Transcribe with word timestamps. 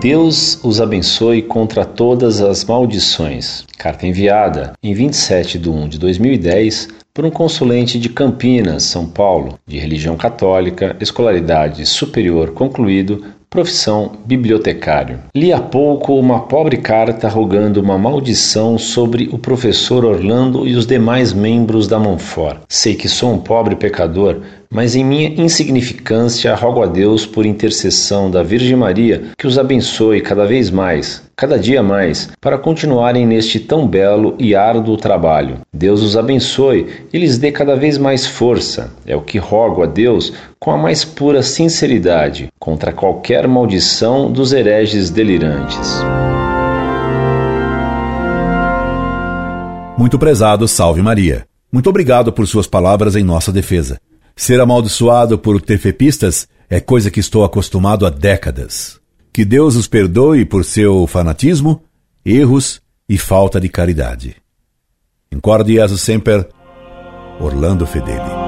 Deus 0.00 0.60
os 0.62 0.80
abençoe 0.80 1.40
contra 1.40 1.84
todas 1.84 2.42
as 2.42 2.64
maldições. 2.64 3.64
Carta 3.78 4.06
enviada 4.06 4.74
em 4.82 4.92
27 4.92 5.58
de 5.58 5.70
1 5.70 5.88
de 5.88 5.98
2010 5.98 6.88
por 7.14 7.24
um 7.24 7.30
consulente 7.30 7.98
de 7.98 8.10
Campinas, 8.10 8.82
São 8.82 9.06
Paulo, 9.06 9.58
de 9.66 9.78
religião 9.78 10.14
católica, 10.16 10.94
escolaridade 11.00 11.86
superior 11.86 12.50
concluído, 12.50 13.24
profissão 13.48 14.12
bibliotecário. 14.26 15.20
Li 15.34 15.50
há 15.50 15.60
pouco 15.60 16.14
uma 16.14 16.40
pobre 16.40 16.76
carta 16.76 17.26
rogando 17.26 17.80
uma 17.80 17.96
maldição 17.96 18.76
sobre 18.76 19.30
o 19.32 19.38
professor 19.38 20.04
Orlando 20.04 20.68
e 20.68 20.74
os 20.74 20.86
demais 20.86 21.32
membros 21.32 21.88
da 21.88 21.98
Monfort. 21.98 22.58
Sei 22.68 22.94
que 22.94 23.08
sou 23.08 23.32
um 23.32 23.38
pobre 23.38 23.74
pecador, 23.74 24.40
mas 24.76 24.94
em 24.94 25.02
minha 25.02 25.30
insignificância 25.40 26.54
rogo 26.54 26.82
a 26.82 26.86
Deus 26.86 27.24
por 27.24 27.46
intercessão 27.46 28.30
da 28.30 28.42
Virgem 28.42 28.76
Maria 28.76 29.28
que 29.38 29.46
os 29.46 29.58
abençoe 29.58 30.20
cada 30.20 30.44
vez 30.44 30.70
mais, 30.70 31.22
cada 31.34 31.58
dia 31.58 31.82
mais, 31.82 32.28
para 32.42 32.58
continuarem 32.58 33.24
neste 33.24 33.58
tão 33.58 33.88
belo 33.88 34.34
e 34.38 34.54
árduo 34.54 34.98
trabalho. 34.98 35.60
Deus 35.72 36.02
os 36.02 36.14
abençoe 36.14 36.88
e 37.10 37.16
lhes 37.16 37.38
dê 37.38 37.50
cada 37.50 37.74
vez 37.74 37.96
mais 37.96 38.26
força. 38.26 38.92
É 39.06 39.16
o 39.16 39.22
que 39.22 39.38
rogo 39.38 39.82
a 39.82 39.86
Deus 39.86 40.34
com 40.60 40.70
a 40.70 40.76
mais 40.76 41.06
pura 41.06 41.42
sinceridade, 41.42 42.48
contra 42.58 42.92
qualquer 42.92 43.48
maldição 43.48 44.30
dos 44.30 44.52
hereges 44.52 45.08
delirantes. 45.08 45.88
Muito 49.96 50.18
prezado, 50.18 50.68
salve 50.68 51.00
Maria. 51.00 51.46
Muito 51.72 51.88
obrigado 51.88 52.30
por 52.30 52.46
suas 52.46 52.66
palavras 52.66 53.16
em 53.16 53.24
nossa 53.24 53.50
defesa. 53.50 53.98
Ser 54.36 54.60
amaldiçoado 54.60 55.38
por 55.38 55.60
tefepistas 55.62 56.46
é 56.68 56.78
coisa 56.78 57.10
que 57.10 57.20
estou 57.20 57.42
acostumado 57.42 58.04
há 58.04 58.10
décadas. 58.10 59.00
Que 59.32 59.46
Deus 59.46 59.76
os 59.76 59.88
perdoe 59.88 60.44
por 60.44 60.62
seu 60.62 61.06
fanatismo, 61.06 61.82
erros 62.24 62.82
e 63.08 63.16
falta 63.16 63.58
de 63.58 63.70
caridade. 63.70 64.36
Incorde 65.32 65.74
Jesus 65.74 66.02
Semper, 66.02 66.48
Orlando 67.40 67.86
Fedeli. 67.86 68.45